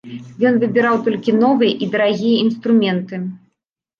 Ён 0.49 0.55
выбіраў 0.61 0.95
толькі 1.07 1.35
новыя 1.43 1.73
і 1.85 1.89
дарагія 1.95 2.37
інструменты. 2.47 3.15